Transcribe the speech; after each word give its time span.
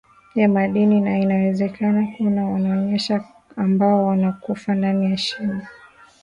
ya 0.35 0.49
madini 0.49 1.01
na 1.01 1.19
inawezekana 1.19 2.07
kuna 2.17 2.45
wanajeshi 2.45 3.19
ambao 3.55 4.05
wanakufa 4.05 4.75
ndani 4.75 5.05
ya 5.11 5.17
shimo 5.17 5.61